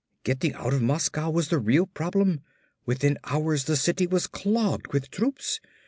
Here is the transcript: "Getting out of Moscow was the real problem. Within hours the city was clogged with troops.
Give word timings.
"Getting 0.23 0.55
out 0.55 0.73
of 0.73 0.81
Moscow 0.81 1.29
was 1.29 1.49
the 1.49 1.59
real 1.59 1.85
problem. 1.85 2.41
Within 2.87 3.19
hours 3.25 3.65
the 3.65 3.77
city 3.77 4.07
was 4.07 4.25
clogged 4.25 4.91
with 4.93 5.11
troops. 5.11 5.59